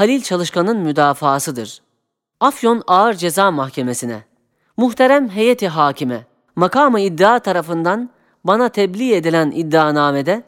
Halil 0.00 0.22
Çalışkan'ın 0.22 0.78
müdafaasıdır. 0.78 1.82
Afyon 2.40 2.82
Ağır 2.86 3.14
Ceza 3.14 3.50
Mahkemesi'ne, 3.50 4.22
muhterem 4.76 5.28
heyeti 5.28 5.68
hakime, 5.68 6.26
makamı 6.56 7.00
iddia 7.00 7.38
tarafından 7.38 8.10
bana 8.44 8.68
tebliğ 8.68 9.14
edilen 9.14 9.50
iddianamede, 9.50 10.42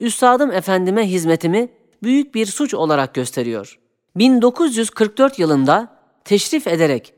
Üstadım 0.00 0.52
Efendime 0.52 1.10
hizmetimi 1.10 1.68
büyük 2.02 2.34
bir 2.34 2.46
suç 2.46 2.74
olarak 2.74 3.14
gösteriyor. 3.14 3.78
1944 4.16 5.38
yılında 5.38 5.88
teşrif 6.24 6.66
ederek 6.66 7.14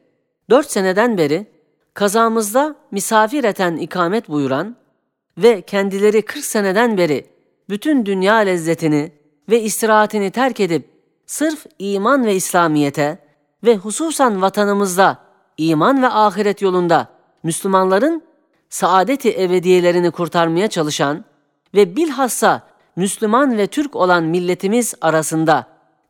4 0.50 0.70
seneden 0.70 1.18
beri 1.18 1.46
kazamızda 1.94 2.76
misafir 2.90 3.44
eten 3.44 3.76
ikamet 3.76 4.28
buyuran 4.28 4.76
ve 5.38 5.62
kendileri 5.62 6.22
40 6.22 6.44
seneden 6.44 6.98
beri 6.98 7.26
bütün 7.68 8.06
dünya 8.06 8.34
lezzetini 8.34 9.12
ve 9.50 9.62
istirahatini 9.62 10.30
terk 10.30 10.60
edip 10.60 10.93
sırf 11.26 11.66
iman 11.78 12.26
ve 12.26 12.34
İslamiyete 12.34 13.18
ve 13.64 13.76
hususan 13.76 14.42
vatanımızda 14.42 15.18
iman 15.56 16.02
ve 16.02 16.08
ahiret 16.08 16.62
yolunda 16.62 17.08
Müslümanların 17.42 18.22
saadeti 18.68 19.42
ebediyelerini 19.42 20.10
kurtarmaya 20.10 20.68
çalışan 20.68 21.24
ve 21.74 21.96
bilhassa 21.96 22.62
Müslüman 22.96 23.58
ve 23.58 23.66
Türk 23.66 23.96
olan 23.96 24.24
milletimiz 24.24 24.94
arasında 25.00 25.66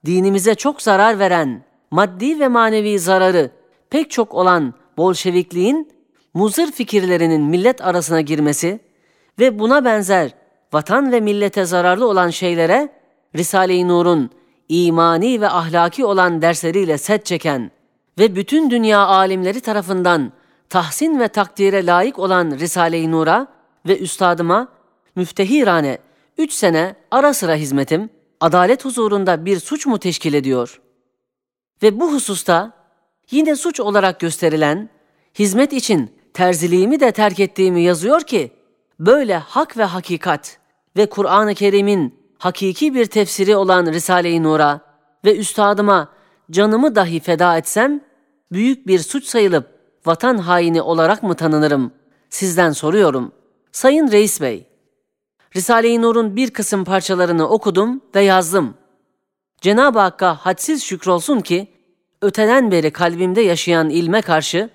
dinimize 0.06 0.55
çok 0.55 0.83
zarar 0.83 1.19
veren, 1.19 1.65
maddi 1.91 2.41
ve 2.41 2.48
manevi 2.48 2.98
zararı 2.98 3.51
pek 3.91 4.11
çok 4.11 4.34
olan 4.34 4.75
Bolşevikliğin 4.97 5.92
muzır 6.34 6.73
fikirlerinin 6.73 7.42
millet 7.42 7.84
arasına 7.84 8.20
girmesi 8.20 8.81
ve 9.39 9.59
buna 9.59 9.84
benzer 9.84 10.34
vatan 10.73 11.12
ve 11.12 11.20
millete 11.20 11.65
zararlı 11.65 12.09
olan 12.09 12.31
şeylere 12.31 12.89
Risale-i 13.37 13.89
Nur'un 13.89 14.31
imani 14.69 15.41
ve 15.41 15.49
ahlaki 15.49 16.05
olan 16.05 16.43
dersleriyle 16.43 16.99
set 16.99 17.27
çeken 17.27 17.71
ve 18.19 18.37
bütün 18.37 18.71
dünya 18.71 18.99
alimleri 19.07 19.61
tarafından 19.61 20.33
tahsin 20.69 21.21
ve 21.21 21.29
takdire 21.29 21.87
layık 21.87 22.19
olan 22.19 22.51
Risale-i 22.51 23.11
Nur'a 23.11 23.47
ve 23.87 23.98
üstadıma 23.98 24.69
müftehirane 25.17 25.98
üç 26.39 26.53
sene 26.53 26.95
ara 27.11 27.34
sıra 27.34 27.55
hizmetim 27.55 28.11
adalet 28.41 28.84
huzurunda 28.84 29.45
bir 29.45 29.61
suç 29.61 29.87
mu 29.87 29.98
teşkil 29.98 30.34
ediyor? 30.34 30.81
Ve 31.83 32.01
bu 32.01 32.12
hususta 32.12 32.73
yine 33.31 33.56
suç 33.56 33.81
olarak 33.81 34.21
gösterilen 34.21 34.91
hizmet 35.39 35.73
için 35.73 36.11
terziliğimi 36.34 37.01
de 37.01 37.12
terk 37.12 37.41
ettiğimi 37.41 37.83
yazıyor 37.83 38.21
ki 38.21 38.53
böyle 39.01 39.37
hak 39.37 39.77
ve 39.77 39.84
hakikat 39.84 40.59
ve 40.97 41.06
Kur'an-ı 41.06 41.55
Kerim'in 41.55 42.23
hakiki 42.39 42.95
bir 42.95 43.07
tefsiri 43.07 43.57
olan 43.57 43.87
Risale-i 43.87 44.43
Nur'a 44.43 44.81
ve 45.25 45.37
üstadıma 45.37 46.09
canımı 46.51 46.95
dahi 46.95 47.21
feda 47.21 47.59
etsem 47.59 48.01
büyük 48.53 48.87
bir 48.87 48.99
suç 48.99 49.25
sayılıp 49.25 49.67
vatan 50.07 50.39
haini 50.39 50.83
olarak 50.83 51.23
mı 51.23 51.35
tanınırım? 51.35 51.93
Sizden 52.31 52.73
soruyorum. 52.73 53.33
Sayın 53.73 54.11
Reis 54.11 54.41
Bey, 54.41 54.67
Risale-i 55.57 56.03
Nur'un 56.03 56.37
bir 56.37 56.51
kısım 56.51 56.85
parçalarını 56.85 57.49
okudum 57.49 58.01
ve 58.15 58.21
yazdım. 58.21 58.75
Cenab-ı 59.61 59.99
Hakk'a 59.99 60.35
hadsiz 60.35 60.85
şükrolsun 60.85 61.41
ki, 61.41 61.69
öteden 62.23 62.71
beri 62.71 62.91
kalbimde 62.91 63.41
yaşayan 63.41 63.91
ilme 63.91 64.23
karşı 64.23 64.71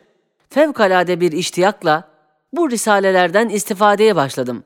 fevkalade 0.49 1.21
bir 1.21 1.31
iştiyakla 1.31 2.09
bu 2.53 2.71
risalelerden 2.71 3.49
istifadeye 3.49 4.15
başladım. 4.15 4.63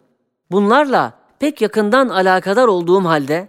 Bunlarla 0.51 1.13
pek 1.43 1.61
yakından 1.61 2.09
alakadar 2.09 2.67
olduğum 2.67 3.05
halde 3.05 3.47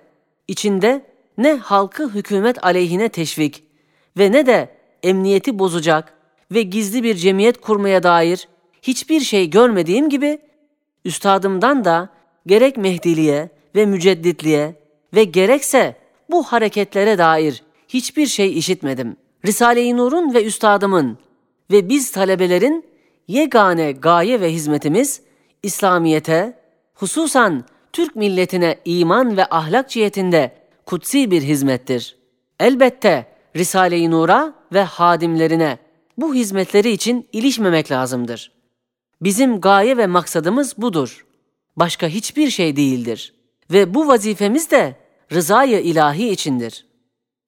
içinde 0.48 1.04
ne 1.38 1.52
halkı 1.52 2.08
hükümet 2.08 2.64
aleyhine 2.64 3.08
teşvik 3.08 3.64
ve 4.18 4.32
ne 4.32 4.46
de 4.46 4.76
emniyeti 5.02 5.58
bozacak 5.58 6.14
ve 6.50 6.62
gizli 6.62 7.02
bir 7.02 7.14
cemiyet 7.14 7.60
kurmaya 7.60 8.02
dair 8.02 8.48
hiçbir 8.82 9.20
şey 9.20 9.50
görmediğim 9.50 10.08
gibi 10.08 10.38
üstadımdan 11.04 11.84
da 11.84 12.08
gerek 12.46 12.76
Mehdiliğe 12.76 13.48
ve 13.74 13.86
mücedditliğe 13.86 14.74
ve 15.14 15.24
gerekse 15.24 15.96
bu 16.30 16.42
hareketlere 16.42 17.18
dair 17.18 17.62
hiçbir 17.88 18.26
şey 18.26 18.58
işitmedim. 18.58 19.16
Risale-i 19.46 19.96
Nur'un 19.96 20.34
ve 20.34 20.44
üstadımın 20.44 21.18
ve 21.70 21.88
biz 21.88 22.10
talebelerin 22.10 22.84
yegane 23.28 23.92
gaye 23.92 24.40
ve 24.40 24.52
hizmetimiz 24.52 25.20
İslamiyete, 25.62 26.58
hususan 26.94 27.64
Türk 27.94 28.16
milletine 28.16 28.76
iman 28.84 29.36
ve 29.36 29.46
ahlak 29.50 29.90
cihetinde 29.90 30.52
kutsi 30.86 31.30
bir 31.30 31.42
hizmettir. 31.42 32.16
Elbette 32.60 33.26
Risale-i 33.56 34.10
Nur'a 34.10 34.54
ve 34.72 34.82
hadimlerine 34.82 35.78
bu 36.18 36.34
hizmetleri 36.34 36.90
için 36.90 37.28
ilişmemek 37.32 37.90
lazımdır. 37.90 38.52
Bizim 39.20 39.60
gaye 39.60 39.96
ve 39.96 40.06
maksadımız 40.06 40.74
budur. 40.78 41.26
Başka 41.76 42.08
hiçbir 42.08 42.50
şey 42.50 42.76
değildir. 42.76 43.34
Ve 43.70 43.94
bu 43.94 44.08
vazifemiz 44.08 44.70
de 44.70 44.96
rızayı 45.32 45.80
ilahi 45.80 46.28
içindir. 46.28 46.86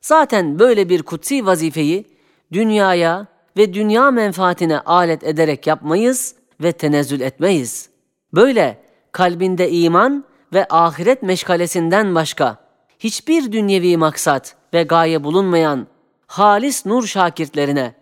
Zaten 0.00 0.58
böyle 0.58 0.88
bir 0.88 1.02
kutsi 1.02 1.46
vazifeyi 1.46 2.04
dünyaya 2.52 3.26
ve 3.56 3.74
dünya 3.74 4.10
menfaatine 4.10 4.80
alet 4.80 5.24
ederek 5.24 5.66
yapmayız 5.66 6.34
ve 6.60 6.72
tenezzül 6.72 7.20
etmeyiz. 7.20 7.88
Böyle 8.34 8.82
kalbinde 9.12 9.70
iman 9.70 10.24
ve 10.56 10.66
ahiret 10.70 11.22
meşgalesinden 11.22 12.14
başka 12.14 12.56
hiçbir 12.98 13.52
dünyevi 13.52 13.96
maksat 13.96 14.56
ve 14.74 14.82
gaye 14.82 15.24
bulunmayan 15.24 15.86
halis 16.26 16.86
nur 16.86 17.06
şakirtlerine 17.06 17.94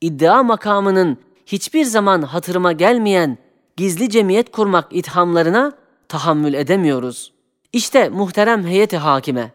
iddia 0.00 0.42
makamının 0.42 1.18
hiçbir 1.46 1.84
zaman 1.84 2.22
hatırıma 2.22 2.72
gelmeyen 2.72 3.38
gizli 3.76 4.10
cemiyet 4.10 4.52
kurmak 4.52 4.86
ithamlarına 4.90 5.72
tahammül 6.08 6.54
edemiyoruz. 6.54 7.32
İşte 7.72 8.08
muhterem 8.08 8.64
heyeti 8.64 8.96
hakime, 8.96 9.52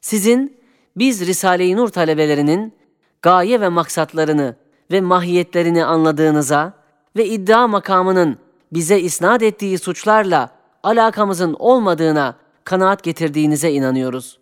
sizin 0.00 0.56
biz 0.96 1.26
Risale-i 1.26 1.76
Nur 1.76 1.88
talebelerinin 1.88 2.74
gaye 3.22 3.60
ve 3.60 3.68
maksatlarını 3.68 4.56
ve 4.90 5.00
mahiyetlerini 5.00 5.84
anladığınıza 5.84 6.72
ve 7.16 7.26
iddia 7.26 7.68
makamının 7.68 8.38
bize 8.72 9.00
isnat 9.00 9.42
ettiği 9.42 9.78
suçlarla 9.78 10.59
alakamızın 10.82 11.56
olmadığına 11.58 12.36
kanaat 12.64 13.02
getirdiğinize 13.02 13.72
inanıyoruz. 13.72 14.38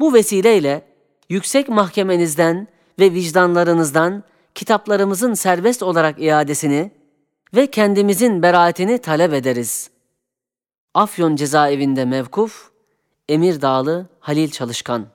Bu 0.00 0.14
vesileyle 0.14 0.82
yüksek 1.28 1.68
mahkemenizden 1.68 2.68
ve 3.00 3.12
vicdanlarınızdan 3.12 4.24
kitaplarımızın 4.54 5.34
serbest 5.34 5.82
olarak 5.82 6.22
iadesini 6.22 6.90
ve 7.54 7.66
kendimizin 7.66 8.42
beraatini 8.42 8.98
talep 8.98 9.34
ederiz. 9.34 9.90
Afyon 10.94 11.36
cezaevinde 11.36 12.04
mevkuf, 12.04 12.70
Emir 13.28 13.62
Dağlı 13.62 14.06
Halil 14.20 14.50
Çalışkan 14.50 15.06